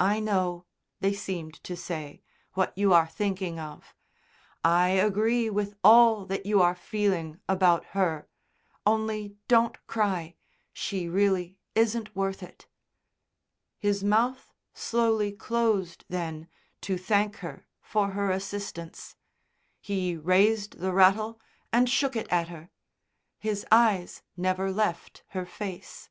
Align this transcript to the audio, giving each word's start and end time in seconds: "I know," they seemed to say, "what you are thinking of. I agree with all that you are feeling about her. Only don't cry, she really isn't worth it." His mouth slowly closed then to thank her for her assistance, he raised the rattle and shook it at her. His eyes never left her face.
"I 0.00 0.20
know," 0.20 0.66
they 1.00 1.14
seemed 1.14 1.54
to 1.64 1.74
say, 1.74 2.20
"what 2.52 2.76
you 2.76 2.92
are 2.92 3.06
thinking 3.06 3.58
of. 3.58 3.94
I 4.62 4.90
agree 4.90 5.48
with 5.48 5.74
all 5.82 6.26
that 6.26 6.44
you 6.44 6.60
are 6.60 6.74
feeling 6.74 7.40
about 7.48 7.86
her. 7.96 8.28
Only 8.84 9.36
don't 9.48 9.78
cry, 9.86 10.34
she 10.74 11.08
really 11.08 11.56
isn't 11.74 12.14
worth 12.14 12.42
it." 12.42 12.66
His 13.78 14.04
mouth 14.04 14.52
slowly 14.74 15.32
closed 15.32 16.04
then 16.10 16.46
to 16.82 16.98
thank 16.98 17.36
her 17.36 17.66
for 17.80 18.10
her 18.10 18.30
assistance, 18.30 19.16
he 19.80 20.14
raised 20.14 20.76
the 20.78 20.92
rattle 20.92 21.40
and 21.72 21.88
shook 21.88 22.14
it 22.16 22.28
at 22.28 22.48
her. 22.48 22.68
His 23.38 23.64
eyes 23.72 24.20
never 24.36 24.70
left 24.70 25.24
her 25.28 25.46
face. 25.46 26.10